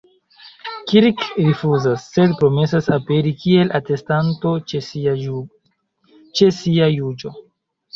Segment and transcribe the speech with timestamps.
[0.91, 4.57] Kirk rifuzas, sed promesas aperi kiel atestanto
[6.37, 7.39] ĉe sia juĝo.